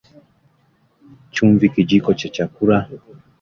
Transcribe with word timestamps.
Chumvi 1.33 1.65
Kijiko 1.73 2.11
cha 2.19 2.29
chakula 2.35 2.77